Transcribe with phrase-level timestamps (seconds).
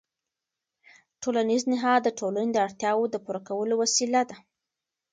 [1.21, 4.37] ټولنیز نهاد د ټولنې د اړتیاوو د پوره کولو وسیله ده.